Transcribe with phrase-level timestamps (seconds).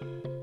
[0.00, 0.39] Thank you.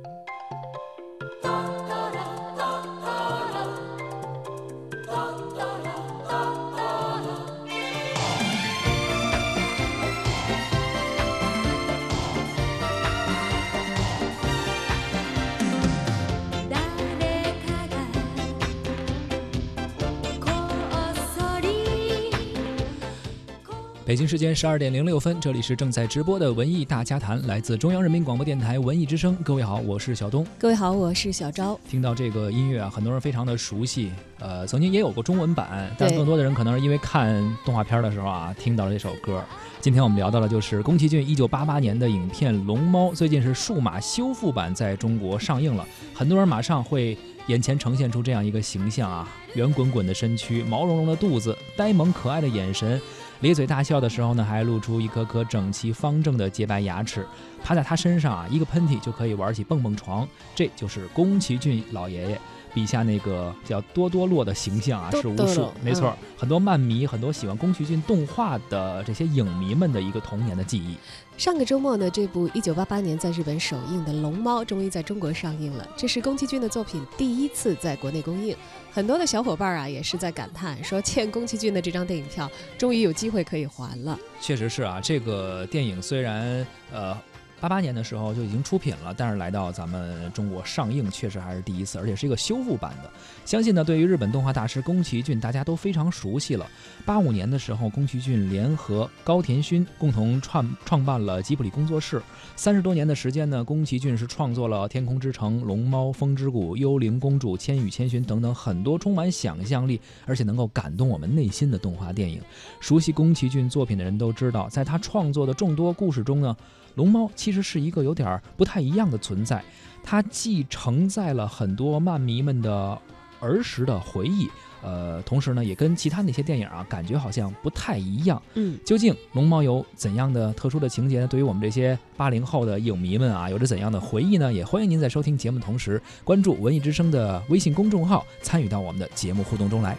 [24.07, 29.35] 北京时间十二点零六分，这里是正在直播的文艺大家谈，来自中央人民广播电台文艺之声。
[29.43, 30.47] 各位好，我是小东。
[30.57, 31.77] 各位好，我是小昭。
[31.89, 34.09] 听到这个音乐啊，很多人非常的熟悉。
[34.39, 39.43] 呃，曾经也有过中文版，但更多的人可能是因为看动画片的时候啊，听到了这首歌。
[39.81, 47.17] 今天我们聊到的就是宫崎骏一九八八年的影片《龙猫》，最近是数码修复版在中国上映了，很多人马上会
[47.47, 53.01] 眼前呈现出这样一个形象啊，圆滚滚的身躯，毛茸茸的肚子，呆萌可爱的眼神。
[53.41, 57.25] 咧嘴大笑的时候呢，还露出一颗颗整齐方正的洁白牙齿。
[57.63, 60.27] 趴在他身上啊，一个喷嚏就可以玩起蹦蹦床。
[60.55, 62.39] 这就是宫崎骏老爷爷。
[62.73, 70.95] 笔下那个叫多多洛的形象啊，是无数，没错，很多漫迷，很多喜欢宫崎骏动画的这些影迷们的一个童年的记忆。
[71.37, 78.55] 上个周末呢，这部1988年在日本首映的《龙猫》终于在中国上映了，这是宫崎骏的作品第一次在国内公映。
[78.97, 84.17] 很多的小伙伴啊，也是在感叹说，欠宫崎骏的这张电影票，终于有机会可以还了。
[84.41, 87.15] 确实是啊，这个电影虽然呃。
[87.59, 93.09] 八八年的时候就已经出品了，但是来到咱们中国上映确实还是第一次，而且是一个修复版的。
[93.45, 96.67] 相信呢，对于日本动画大师宫崎骏，大家都非常熟悉了。
[97.03, 102.21] 八五年的时候，宫崎骏联合高田勋共同创创办了吉卜力工作室。
[102.55, 112.39] 三十多年的时间呢，宫崎骏是创作了《天空之城》《龙猫》《风之谷》《幽灵公主》《千与千寻》等等很多充满想象力，而且能够感动我们内心的动画电影。
[112.79, 116.55] 熟悉宫崎骏作品的人都知道，在他创作的众多故事中呢。
[116.97, 119.63] 龙猫其实是一个有点不太一样的存在，
[120.03, 122.99] 它既承载了很多漫迷们的
[123.39, 124.49] 儿时的回忆，
[124.81, 128.41] 呃，同时呢，也跟其他那些电影啊，感觉好像不太一样。
[128.55, 131.27] 嗯，究竟龙猫有怎样的特殊的情节呢？
[131.27, 134.51] 对于我们这些八零后的影迷们啊，有着怎样的回忆呢？
[134.51, 139.95] 也欢迎您在收听节目同时关注文艺之声的微信公众号，参与到我们的节目互动中来。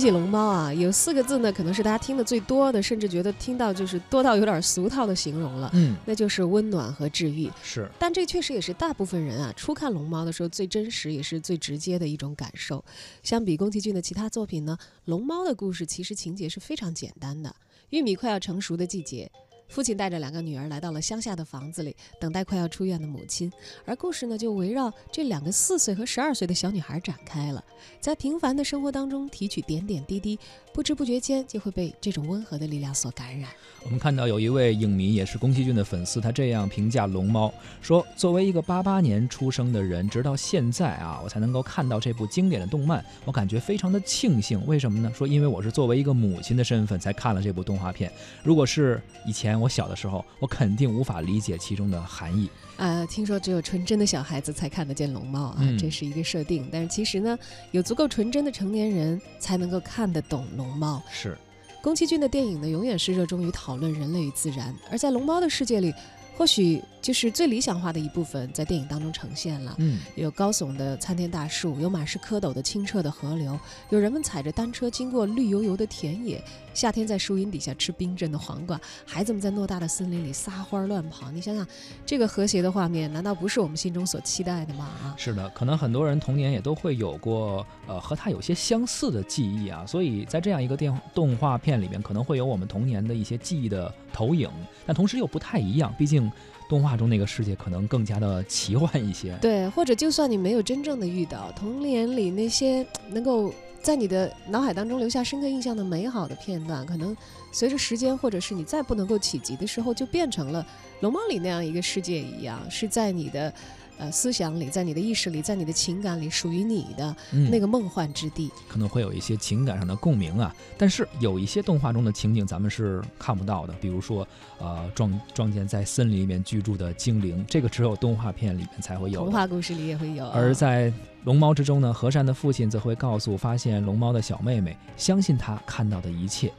[0.00, 5.70] 起龙猫啊，有四个字呢，可能是大家听的最多的，甚至觉得听到就是多到有点俗套的形容了。
[5.74, 7.50] 嗯，那就是温暖和治愈。
[7.62, 12.84] 是，但这确实也是大部分人啊初看龙猫的时候最真实也是最直接的一种感受。
[13.22, 17.54] 相比宫崎骏的其他作品呢，龙猫的故事其实情节是非常简单的。
[17.90, 19.30] 玉米快要成熟的季节。
[19.70, 23.50] 父亲带着两个女儿来到了乡下的房子里，等待快要出院的母亲。
[23.84, 27.64] 而故事呢，就围绕这两个四岁和十二岁的小女孩展开了。
[28.00, 30.36] 在平凡的生活当中提取点点滴滴，
[30.74, 33.48] 不知不觉间就会被这种温和的力量所感染。
[33.84, 37.48] 我们看到有一位影迷，也是宫崎骏的粉丝，他这样评价《龙猫》，
[37.80, 44.66] 说：“作为一个八八年出生的人，直到现在啊，我才能够看到这部经典的动漫，我感觉非常的庆幸。
[44.66, 45.10] 为什么呢？
[45.14, 48.12] 说因为我是作为一个母亲的身份才看了这部动画片。
[48.42, 52.48] 如果是以前。”我小的时候，我肯定无法理解其中的含义。
[52.76, 56.68] 呃，听说只有纯真的小孩子才看得见龙猫啊，这是一个设定。
[56.72, 57.38] 但是其实呢，
[57.70, 61.02] 有足够纯真的成年人才能够看得懂龙猫。
[61.12, 61.36] 是。
[61.82, 65.92] 宫崎骏的电影呢，永远是热衷于讨论人类与自然，而在龙猫的世界里。
[66.36, 69.74] 或许就是最理想化的一部分，在电影当中呈现了。
[69.76, 73.60] 嗯，有高耸的参天大树，有满是蝌蚪的清澈的河流，
[73.90, 76.42] 有人们踩着单车经过绿油油的田野，
[76.80, 81.30] 夏天在树荫底下吃冰镇的黄瓜，孩子们在偌大的森林里撒欢乱跑。
[81.30, 81.66] 你想想，
[82.06, 84.88] 这个和谐的画面，难道不是我们心中所期待的吗？
[85.02, 89.84] 啊，是的，可能很多人童年也都会有过，呃，和它有些相似的记忆啊。
[89.84, 94.48] 所以在这样一个电动画片里面，可能会有我们童年的一些记忆的投影，
[94.86, 96.32] 但同时又不太一样，毕竟。
[96.70, 107.16] 动画中那个世界可能更加的奇幻一些，对，或者就算你没有真正的遇到童年里那些能够在你的脑海当中留下深刻印象的美好的片段，可能
[107.50, 110.66] 随着时间或者是你再不能够企及的时候，就变成了
[111.00, 113.52] 龙猫里那样一个世界一样，是在你的。
[114.00, 117.14] 呃，思想里，在你的意识里，在你的情感里，属于你的
[117.50, 120.56] 那个梦幻之地，可能会有一些情感上的共鸣啊。
[120.78, 124.26] 但是有一些动画中的情景，咱们是看不到的，比如说，
[124.58, 130.26] 呃，撞撞见在森林里面居住的精灵，这个只有动画片里面才会有，童话故事里也会有。
[130.30, 130.90] 而在
[131.24, 136.50] 龙猫之中呢，和善的父亲则会告诉发现龙猫的小妹妹，相信他看到的一切。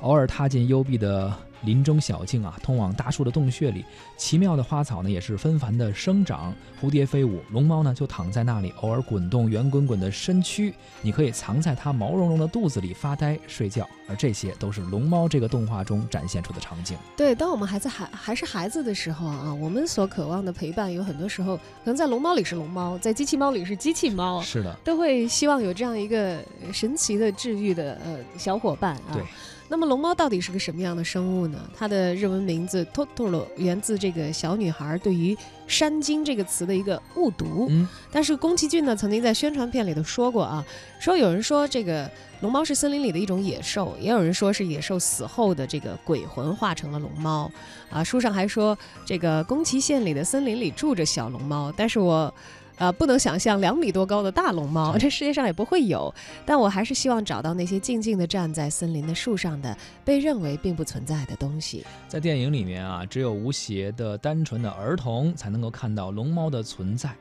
[0.00, 1.34] 偶尔踏进幽闭的
[1.64, 3.84] 林中小径啊，通往大树的洞穴里，
[4.16, 16.96] 奇妙的花草呢也是纷繁的生长，蝴蝶飞舞，龙猫呢就躺在那里，偶尔滚动圆滚滚的身躯，你可以藏在它毛茸茸的肚子里发呆睡觉，而这些都是龙猫这个动画中展现出的场景。
[17.16, 26.38] 对，当我们还在还还是孩子的时候啊，我们所渴望的陪伴，有很多时候可能在龙猫里是龙猫，在机器猫里是机器猫，是的，都会希望有这样一个
[26.72, 29.14] 神奇的治愈的呃小伙伴啊。
[29.14, 29.22] 对。
[29.68, 31.58] 那么龙猫到底是个什么样的生物呢？
[31.76, 37.66] 它的日文名字 Totoro 源自这个小女孩对于“山精”这个词的一个误读。
[37.70, 40.64] 嗯，但是宫崎骏呢曾经在宣传片里头说过啊，
[41.00, 42.08] 说有人说这个
[42.40, 47.50] 龙猫是森林里的一种野兽，也有人说是野兽死后的这个鬼魂化成了龙猫。
[47.90, 52.32] 啊，书上还说这个宫崎县里的森林里住着小龙猫，但是我。
[52.76, 56.12] 呃，不能想象两米多高的大龙猫，这世界上也不会有。
[56.44, 61.84] 但我还是希望找到那些静静地站在森林的树上的被认为并不存在的东西。
[62.08, 67.14] 在电影里面啊，只有无邪的、单纯的儿童才能够看到龙猫的存在。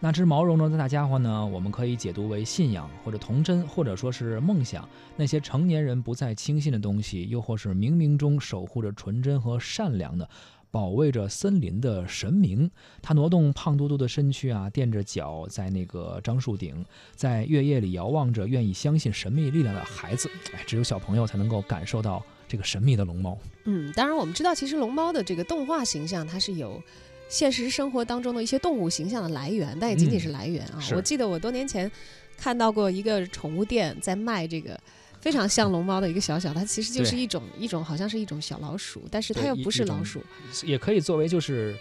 [0.00, 1.46] 那只毛茸茸的大家伙呢？
[1.46, 4.86] 我们可以解读为信仰，或者童真，或者说是梦想。
[5.16, 10.28] 那些成年人不再轻信的东西，又或是冥冥中守护着纯真和善良的。
[10.74, 12.68] 保卫着森林的神明，
[13.00, 16.84] 他挪动胖嘟嘟的身躯啊，垫着脚在那个樟树顶，
[17.14, 20.28] 在月夜里遥望着愿意相信神秘力量的孩子。
[20.52, 23.38] 哎，只有小朋友才能够感受到这个神秘的龙猫。
[23.66, 26.82] 嗯，当然我们知道，其实龙猫的这个动画形象，它是有
[27.28, 30.80] 现实生活当中的一些动物形象的来源，但也仅仅是来源啊。
[30.96, 31.88] 我记得我多年前
[32.36, 34.76] 看到过一个宠物店在卖这个。
[35.24, 40.22] 非常像龙猫的一个小小，它其实就是一种一种，好像是一种小老鼠，但是它又不是老鼠，
[40.62, 41.74] 也可以作为就是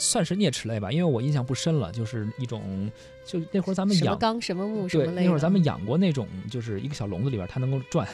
[0.00, 2.90] 算是啮齿类吧，因为我印象不深了，就是一种
[3.24, 8.08] 就那会儿咱们养什么纲什么木什么类，那会儿咱们养过那种，就是一个小笼子里边它能够转。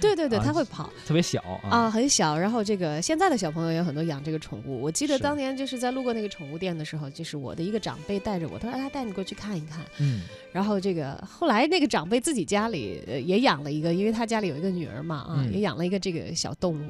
[0.00, 2.38] 对对对， 它会跑，特别小啊，很小。
[2.38, 4.80] 然后这个现在的小朋友也有很多养这个宠物。
[4.80, 9.84] 我记得当年就是在路过那个宠物店的时候，就是我的一个长辈带着我，他说他带你过去看一看。
[9.98, 10.22] 嗯。
[10.52, 16.88] 然后这个后来那个长辈自己家里也养了一个，因为他家里有一个女儿嘛，啊，也养了一个这个小动物，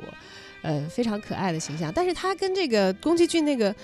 [0.62, 1.90] 呃，非常可爱的形象。
[1.92, 3.74] 但是他跟这个宫崎骏那个。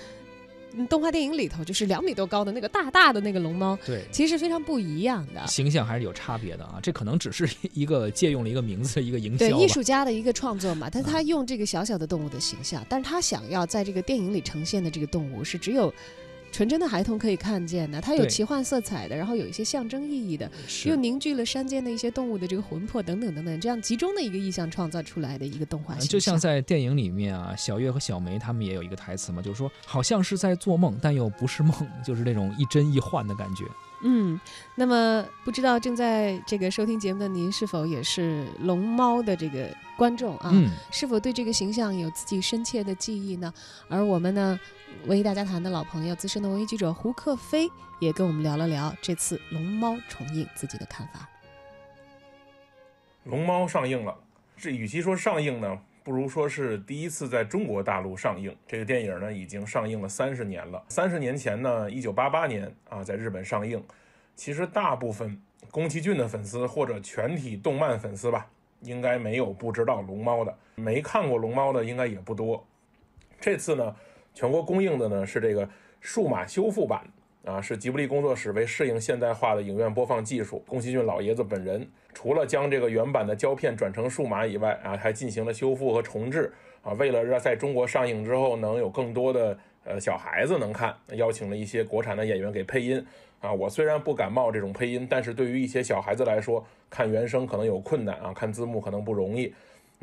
[0.89, 6.79] 动画电影里头就是两米多高的那个大大的那个龙猫，对，其实非常不一样的形象还是有差别的啊。
[6.81, 10.89] 这可能只是一个借用了一个名字的一个营销，对艺术家的一个创作嘛。
[10.91, 15.93] 但他用这个小小的动物的形象，但是他想要在这个电影里呈现的这个动物是只有。
[16.51, 20.51] 纯真的孩童可以看见的，它有奇幻色彩的，然后有一些象征意义的，
[20.85, 25.95] 又凝聚了山间的一些动物的这个魂魄等等等等，这样集中的一个意象创造出来的一个动画。
[25.95, 31.73] 就像在电影里面啊，小月和小梅他们也有一个台词嘛，就是说好像是在做梦，但又不是梦，
[32.05, 33.63] 就是那种一真一幻的感觉。
[34.03, 34.39] 嗯，
[34.75, 39.67] 那么不知道正在这个收听节目的您是否也是龙猫的这个
[39.97, 40.49] 观众啊？
[40.53, 43.53] 嗯，是否对这个形象有自己深切的记忆呢？
[43.87, 44.59] 而我们呢，
[45.05, 51.29] 文艺大家谈的老朋友、资深的文艺记者胡克飞也跟我们聊了聊这次龙猫重映自己的看法。
[53.25, 54.15] 龙猫上映了，
[54.57, 55.77] 这与其说上映呢？
[56.03, 58.55] 不如说是第一次在中国大陆上映。
[58.67, 60.83] 这个电影呢，已经上映了三十年了。
[60.89, 63.83] 三十年前呢，一九八八年啊，在日本上映。
[64.35, 65.39] 其实大部分
[65.69, 68.47] 宫崎骏的粉丝或者全体动漫粉丝吧，
[68.81, 70.57] 应该没有不知道龙猫的。
[70.75, 72.65] 没看过龙猫的应该也不多。
[73.39, 73.95] 这次呢，
[74.33, 77.05] 全国公映的呢是这个数码修复版
[77.43, 86.93] 啊，是吉卜力工作室为适应现代化的影院播放技术，宫崎骏老爷子本人除了将这个原版的胶片转成数码以外啊，还进行了修复和重制啊。
[86.93, 93.03] 为了让在中国上映之后能有更多的呃小孩子能看，邀请了一些国产的演员给配音
[93.39, 93.51] 啊。
[93.51, 99.51] 我虽然不感冒这种配音，但是对于一些小孩子来说，看原声可能有困难啊，看字幕可能不容易。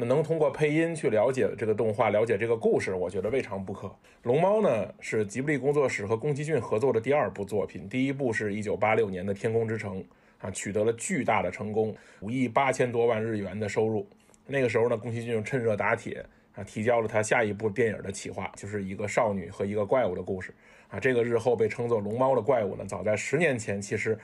[0.01, 3.93] 那能通过配音去了解这个动画，了解这个故事，我觉得未尝不可。
[4.23, 9.99] 龙猫呢是吉卜力工作室和宫崎骏合作的第二部作品，第一部是一九八六年的《天空之城》
[10.39, 14.07] 啊，取得了巨大的成功，五亿八千多万日元的收入。
[14.47, 16.25] 那个时候呢，宫崎骏趁热打铁
[16.55, 20.55] 啊，提交了他下一部电影的企划，就是一个少女和一个怪物的故事
[20.91, 21.01] 啊。
[21.01, 24.17] 这个日后被称作龙猫的怪物呢，早在十年前，其实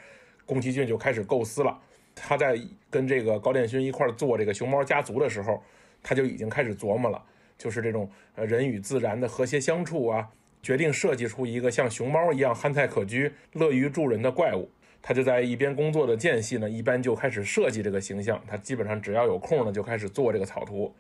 [0.47, 1.77] 宫崎骏就开始构思了。
[2.15, 2.59] 他在
[2.91, 5.63] 跟这个高电勋一块做这个熊猫家族的时候，
[6.03, 7.23] 他就已经开始琢磨了，
[7.59, 10.29] 就是这种呃人与自然的和谐相处啊，
[10.63, 14.71] 决定设计出一个像熊猫一样憨态可掬、乐于助人的怪物。
[15.03, 18.43] 他就在一边工作的间隙呢，一边就开始设计这个形象。
[18.47, 20.95] 他基本上只要有空呢，就开始做这个草图。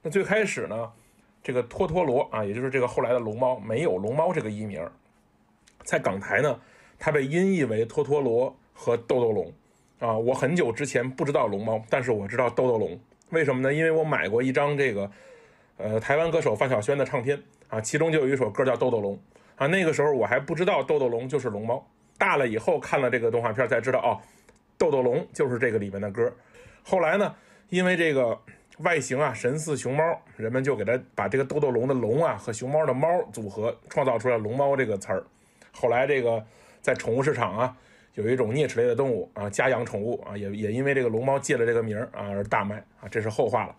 [0.00, 0.92] 那最开始呢，
[1.42, 4.80] 这个托托罗啊，也就是这个后来的龙猫，没有龙猫这个艺名，
[5.82, 6.60] 在港台呢，
[7.00, 9.52] 它被音译为托托罗和豆豆龙。
[9.98, 12.96] 啊，我很久之前不知道龙猫，但是我知道豆豆龙，
[13.30, 13.74] 为什么呢？
[13.74, 15.10] 因为我买过一张这个，
[15.76, 19.14] 呃，台湾歌手范晓萱的唱片啊，其中就有一首歌叫《豆豆龙》
[19.56, 19.66] 啊。
[19.66, 21.84] 那个时候我还不知道豆豆龙就是龙猫，
[22.16, 24.20] 大了以后看了这个动画片才知道哦，
[24.78, 26.32] 豆豆龙就是这个里面的歌。
[26.84, 27.34] 后来呢，
[27.68, 28.38] 因为这个
[28.78, 35.24] 外形啊神似熊猫，人们就给它把这个豆豆龙的龙啊和熊猫的猫组合，创造出来龙猫这个词儿。
[35.72, 36.44] 后来这个
[36.80, 37.76] 在宠物市场啊。
[38.18, 43.76] 有一种啮齿类的动物啊，家养宠物啊，也也因为这个龙猫借了这个名儿啊而大卖啊，这是后话了。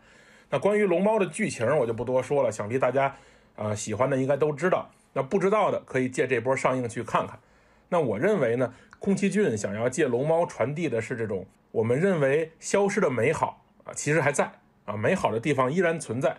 [0.49, 3.13] 那关于龙猫的剧情我就不多说了，想必大家
[3.57, 4.89] 啊喜欢的应该都知道。
[5.11, 7.37] 那不知道的可以借这波上映去看看。
[7.89, 14.49] 那我认为呢，宫崎骏想要借龙猫传递的是这种我们认为消失的美好啊，其实还在
[14.85, 16.37] 啊，美好的地方依然存在，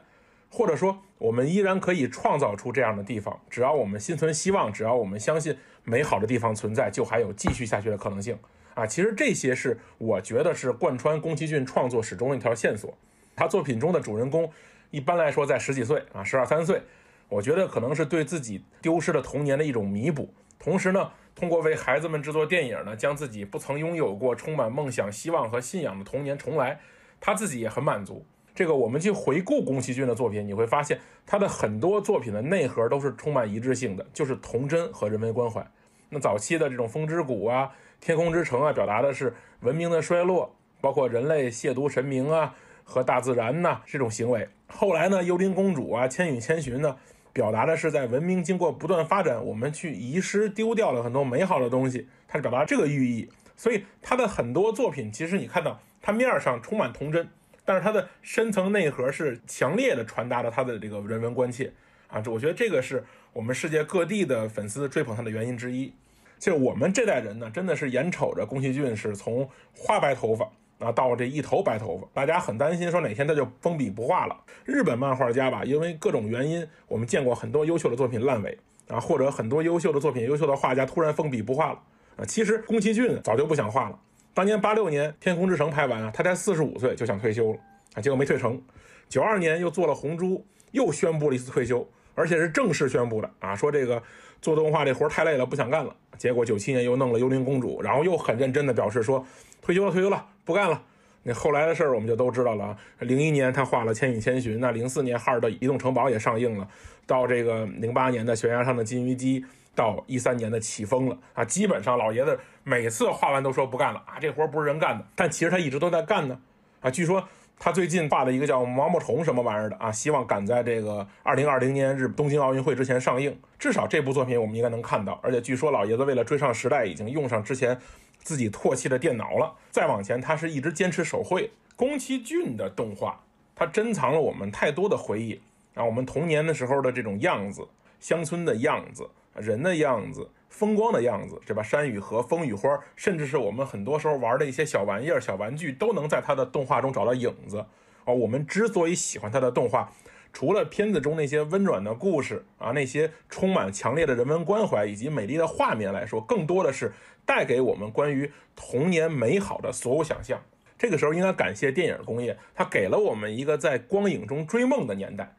[0.48, 5.58] 或者说我们依然可以创造出这样的地方，只要我们心存希望，只要我们相信。
[5.84, 8.38] 美好的地方存在，就还有继续下去的可能性
[8.74, 8.86] 啊！
[8.86, 12.96] 其实这些是我觉得是贯穿宫崎骏创作始终的一条线索。
[13.34, 14.50] 他作品中的主人公
[14.90, 16.82] 一般来说在十几岁啊，十二三岁，
[17.28, 20.32] 我觉得可能是对自己丢失的童年的一种弥补。
[20.58, 26.78] 同时呢，通过为孩子们制作电影呢，将自己不曾拥有过、充满梦想、希望和信仰的童年重来，
[27.18, 28.26] 他自己也很满足。
[28.60, 35.66] 这个我们去回顾宫崎骏的作品，你会发现他的很多作品的内核都是充满一致性的，就是童真和人文关怀。
[36.10, 37.72] 那早期的这种《风之谷》啊，
[38.04, 44.46] 《天空之城》啊，表达的是文明的衰落，包括人类亵渎神明啊和大自然呐这种行为。
[44.66, 46.94] 后来呢，《幽灵公主》啊，《千与千寻》呢，
[47.32, 53.30] 表达的是在文明经过不断发展，我们去遗失丢掉了很多美好的东西，它是表达这个寓意。
[53.56, 57.26] 所以他的很多作品，其实你看到它面上充满童真。
[57.64, 61.72] 但是它的深层内核是强烈的传达了他的这个人文关切
[62.08, 65.92] 啊，这我觉得这个是我们世界各地的粉丝追捧他的原因之一。
[66.38, 74.36] 其实我们这代人呢，真的是眼瞅着宫崎骏是从花白头发啊到这一头白头发，大家很担心说哪天他就封笔不画了。
[74.64, 81.82] 日本漫画家吧，因为各种原因，我们见过很多优秀的作品烂尾啊，或者很多优秀的作品、优秀的画家突然封笔不画了
[82.16, 82.24] 啊。
[82.24, 83.98] 其实宫崎骏早就不想画了。
[84.32, 87.58] 当年八六年《天空之城》拍完啊，他才四十五岁就想退休了
[87.94, 88.60] 啊，结果没退成。
[89.08, 90.38] 九二年又做了《红猪》，
[90.70, 94.00] 又宣布了一次退休，而且是正式宣布的啊，说这个
[94.40, 95.94] 做动画这活太累了，不想干了。
[96.16, 99.26] 结果九七年又弄了《幽灵公主》，然后又很认真的表示说
[99.60, 100.80] 退休了，退休了，不干了。
[101.22, 102.78] 那后来的事儿我们就都知道了啊。
[103.00, 106.68] 零一年他画了《千与千寻》，那零四年哈尔的《移动城堡》也上映了，
[107.04, 109.40] 到这个零八年的《悬崖上的金鱼姬》。
[109.74, 116.38] 到一三年的起风了啊，基本上老爷子每次画完都说不干了啊，这活不是人干的，但其实他一直都在干呢
[116.80, 116.90] 啊。
[116.90, 117.26] 据说
[117.58, 123.38] 他最近画了一个叫毛毛虫什么玩意儿的啊，希望赶在这个二零二零年日东京奥运会之前上映。
[123.58, 127.78] 至少这部作品我们应该能看到，而且据说老爷子为了追上时代，已经用上之前
[128.22, 129.54] 自己唾弃的电脑了。
[129.70, 131.50] 再往前，他是一直坚持手绘。
[131.76, 133.22] 宫崎骏的动画，
[133.54, 135.40] 它珍藏了我们太多的回忆
[135.74, 137.66] 啊，我们童年的时候的这种样子，
[138.00, 139.08] 乡村的样子。
[139.36, 141.62] 人的样子，风光的样子，对吧？
[141.62, 147.64] 山与河，风与花，甚至是我们很多时候玩的一些小玩意儿、小玩具，都能在他的动画中找到影子。
[148.04, 149.92] 哦，我们之所以喜欢他的动画，
[150.32, 156.92] 除了片子中那些温暖的故事啊，那些充满强烈的人文关怀以及美丽的画面来说，更多的是
[157.24, 160.40] 带给我们关于童年美好的所有想象。
[160.78, 165.36] 这个时候应该感谢电影工业，它给了我们一个在光影中追梦的年代。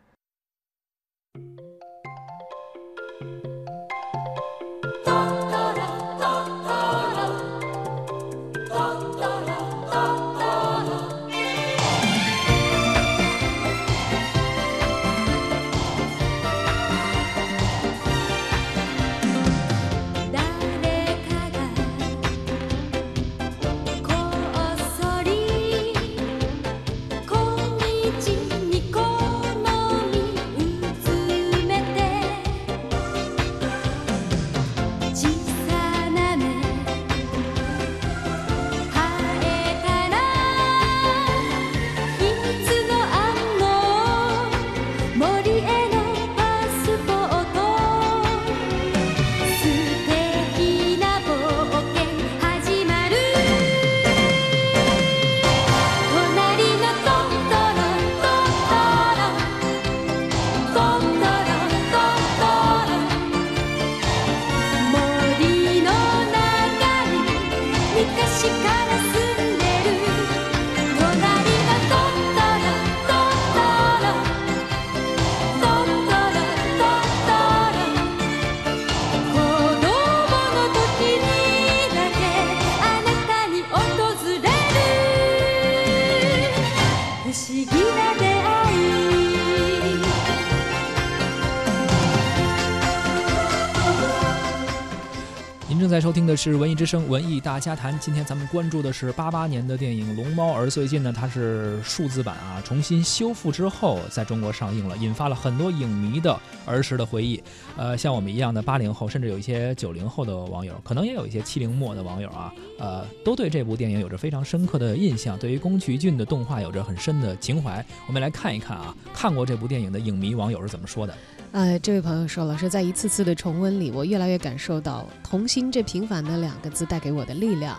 [96.12, 97.94] 收听的是《文艺之声·文艺大家谈》。
[97.98, 107.42] 今天咱们关注的是八八年的电影《龙猫》，而最近呢，它是数字版啊，重新修复之后在中国上映了，引发了很多影迷的儿时的回忆。
[107.78, 117.86] 呃，像我们一样的八零后，甚至有一些九零后的网友，可能也有一些七零末的网友啊，呃，都对这部电影有着非常深刻的印象，对于宫崎骏的动画有着很深的情怀。
[118.06, 121.16] 我们来看一看啊，看过这部电影的影迷网友是怎么说的。
[121.52, 127.78] 呃，这位朋友说老师在一次次的重温里，我越来越感受到“童心”这平凡的两个字带给我的力量。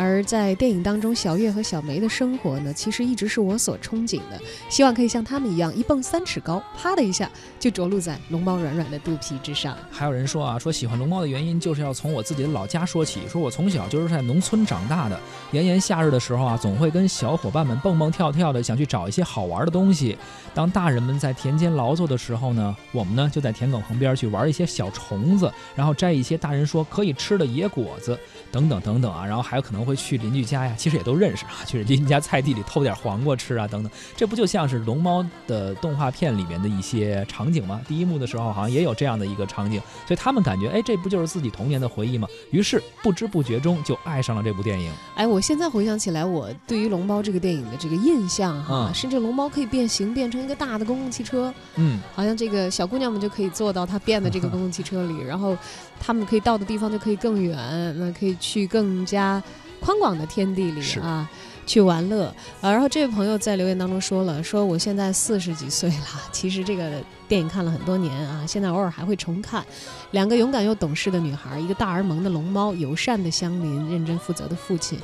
[0.00, 4.40] 而在电影当中，小月和小梅的生活呢，其实一直是我所憧憬的，
[4.70, 7.28] 希望可以像他们一样，一蹦三尺高，啪的一下
[7.58, 9.76] 就着陆在龙猫软软的肚皮之上。
[9.90, 15.18] 还有人说啊，说喜欢龙猫的原因就是要从我自己的老家说起，说我从小就是在农村长大的，
[15.50, 20.16] 炎炎夏日的时候啊，总会跟小伙伴们蹦蹦跳跳的，想去找一些好玩的东西。
[20.54, 28.16] 当大人们在田间劳作的时候呢，我们呢就在田埂旁边去玩一些小虫子，然后摘一些大人说可以吃的野果子，
[28.52, 29.87] 等等等等啊，然后还有可能。
[29.88, 37.80] 会去邻居家呀，其实也都认识啊，去邻居家菜地里偷点黄瓜吃啊，等等，这不就像是龙猫的动画片里面的一些场景吗？
[37.88, 42.28] 第一幕的时候好像也有这样的一个场景，所以他们感觉，哎，这不就是自己童年的回忆吗？
[42.50, 44.92] 于是不知不觉中就爱上了这部电影。
[45.14, 55.56] 哎，我现在回想起来，我对于龙猫这个电影的这个印象哈，甚至龙猫可以变形变成一个大的公共汽车，嗯，好像这个小姑娘们就可以坐到它变的这个公共汽车里，然后
[55.98, 57.56] 他们可以到的地方就可以更远，
[57.98, 59.42] 那可以去更加。
[59.80, 61.28] 宽广的天地里啊，
[61.66, 62.26] 去玩乐
[62.60, 62.70] 啊。
[62.70, 69.64] 然后这位朋友在留言当中说了，说我现在四十几岁了， 其实这个电影看了很多年啊，现在偶尔还会重看。
[70.12, 74.98] 两个勇敢又懂事的女孩，一个大而萌的龙猫，友善的乡邻，认真负责的父亲，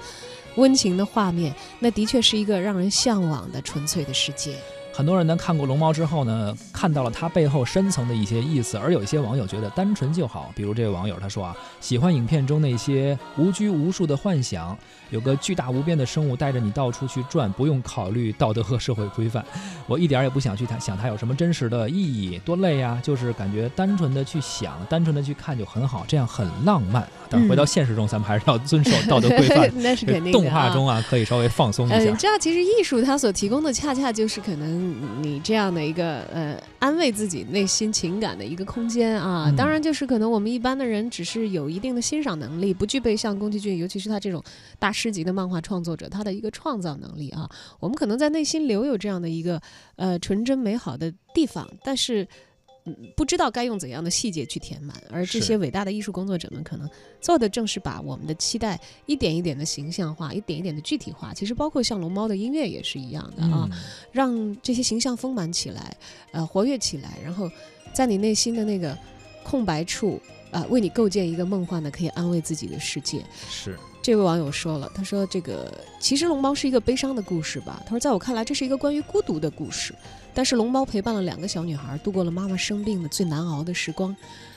[0.57, 4.57] 温情的画面，那的确是一个让人向往的纯粹的世界。
[4.97, 10.53] 很多人呢看过龙猫之后呢，看到了它背后深层的一些意思，而有一些网友觉得单纯就好。
[10.55, 14.79] 比如这位网友他说啊，喜欢影片中那些无拘无束的幻想，
[15.11, 19.45] 有个巨大无边的生物带着你到处去转，不用考虑道德和社会规范。
[19.89, 23.01] 我一点也不想去想它有什么真实的意义，多累呀！
[23.03, 27.05] 就是感觉单纯的去想，单纯的去看就很好，这样很浪漫。
[27.29, 29.69] 但是回到现实中，咱们还是要遵守道德规范。
[29.83, 30.33] 那是肯定的。
[30.33, 31.99] 动画中啊，可以稍微放松一下。
[31.99, 34.84] 你知道，其实艺术它所提供的，恰恰就是可能。
[35.23, 44.43] 你这样的一个呃，安慰自己内心情感的一个空间啊，当然就是可能我们一般的人只是有一定的欣赏能力，不具备像宫崎骏，尤其是他这种
[44.79, 47.49] 大师级的漫画创作者，他的一个创造能力啊。
[47.81, 49.61] 我们可能在内心留有这样的一个
[49.97, 52.27] 呃纯真美好的地方，但是。
[52.87, 56.89] 嗯，不知道该用怎样的细节去填满，而这些伟大的艺术工作者们可能
[57.21, 61.33] 做的正是把我们的期待一点一点的形象化，一点一点的具体化。
[61.33, 63.69] 其实包括像龙猫的音乐也是一样的啊，
[64.13, 65.97] 让这些形象丰满起来，
[66.33, 67.51] 呃，活跃起来，然后
[67.95, 68.97] 在你内心的那个
[69.43, 70.21] 空白处
[70.51, 73.25] 啊，为你构建一个梦幻的可以安慰自己的世界。
[73.49, 73.79] 是。
[74.03, 77.83] 这位网友说了，他说：“这个其实龙猫是一个悲伤的故事吧？
[77.87, 79.95] 他说，在我看来，这是一个关于孤独的故事。
[80.35, 84.15] 但是龙猫陪伴了两个小女孩，度过了妈妈生病的最难熬的时光，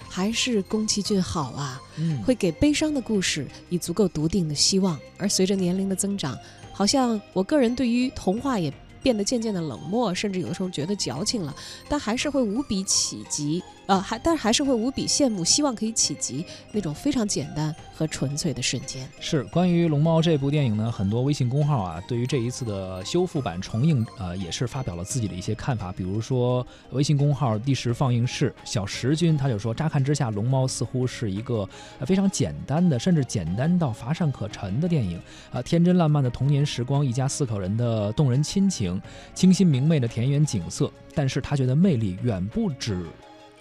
[0.10, 1.82] 还是宫崎骏好啊！
[2.26, 5.00] 会给悲伤的故事以足够笃定的希望。
[5.18, 6.38] 而随着年龄的增长，
[6.74, 11.56] 好像我个人对于童话也变得渐渐的冷漠，甚至有的时候觉得矫情了，
[11.88, 19.08] 但还是会无比企及。”呃，还但是还是会无比羡慕，希望可以企及那种非常简单和纯粹的瞬间。
[19.20, 25.92] 是关于《龙猫》这部电影呢，很多微信公号啊，对于这一次的修复版重映，呃，也是发表了自己的一些看法。
[25.92, 31.68] 比如说，微信公号“第十放映室”小石君他就说：“乍看之下，《龙猫》似乎是一个
[32.06, 35.18] 非常简单的，甚至简单到乏善可陈的电影。
[35.50, 39.02] 啊，天真烂漫的童年时光，一家四口人的动人亲情，
[39.34, 40.92] 清新明媚的田园景色。
[41.16, 43.06] 但是他觉得魅力远不止。”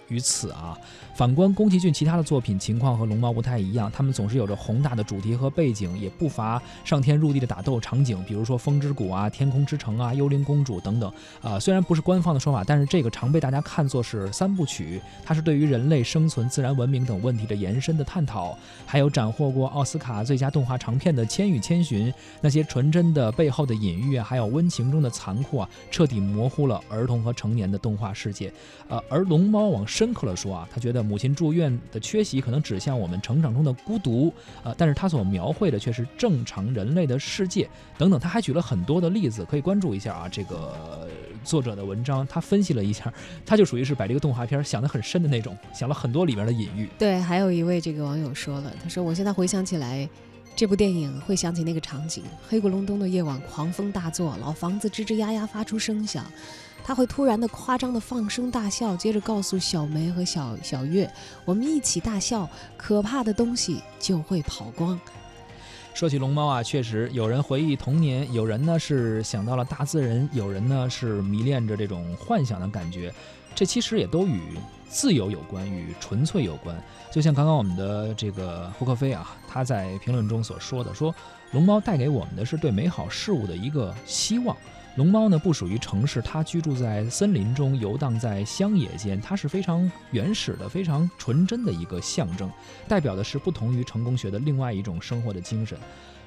[0.07, 0.77] 于此啊，
[1.17, 3.91] 反观宫崎骏其他的作品，情况和龙猫不太一样。
[3.91, 11.11] 他们总是有着宏大的主题和背景，也不乏上天入地的打斗场景，比如说《风之谷》啊、《天空之城》啊、《幽灵公主》等等。
[11.41, 15.01] 啊，虽然不是官方的说法，但是这个常被大家看作是三部曲。
[15.25, 28.53] 它是对于人类生存、自然文明等问题的延伸的探讨，还有斩获过奥斯卡最佳动画长片的《千与千寻》，那些纯真的背后的隐喻啊，还有温情中的残酷啊，彻底模糊了儿童和成年的动画世界。
[28.87, 29.83] 呃，而龙猫往。
[29.87, 38.19] 深刻了说啊，他觉得母亲住院的缺席可能指向我们成长中的孤独，呃，但是他所描绘的却是正常人类的世界等等。
[38.19, 40.27] 他还举了很多的例子，可以关注一下啊。
[40.29, 41.07] 这个
[41.43, 43.11] 作者的文章，他分析了一下，
[43.45, 46.89] 他就属于是把这个动画片想得很深的那种，想了很多里面的隐喻。
[46.99, 50.07] 对，还有一位这个网友说了，他说我现在回想起来。
[50.55, 56.25] 这部电影会想起那个场景：黑咕隆咚的夜晚，狂风大作，老房子吱吱呀呀发出声响。
[56.83, 61.11] 他会突然的夸张的放声大笑，接着告诉小梅和小小月
[61.45, 64.99] ：“我们一起大笑，可怕的东西就会跑光。”
[65.93, 73.13] 说起龙猫啊，确实有人回忆童年，有人呢是想到了大自然，有人呢是迷恋着这种幻想的感觉。
[73.53, 74.57] 这其实也都与
[74.89, 76.75] 自由有关，与纯粹有关。
[77.11, 81.13] 就像刚刚我们的这个胡克飞啊，他在评论中所说的，说
[81.51, 84.55] 龙猫带给我们的是对美好事物的一个希望。
[84.97, 92.51] 龙猫呢不属于城市，它居住在森林中，游荡在乡野间，它是非常原始的、非常纯真的一个象征，
[92.87, 95.77] 代表的是不同于成功学的另外一种生活的精神。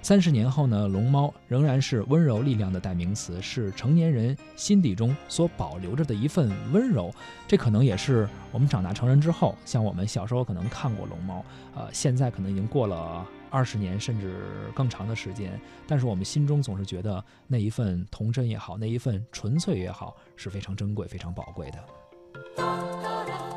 [0.02, 7.12] 三十年后呢，龙猫仍然是温柔力量的代名词，是成年人心底中所保留着的一份温柔。
[7.48, 13.26] 这可能也是我们长大成人之后，像我们小时候可能看过龙猫，呃，现在可能已经过了。
[13.50, 23.49] 二十年甚至更长的时间但是我们心中总是觉得那一份童真也好那一份纯粹也好是非常珍贵非常宝贵的。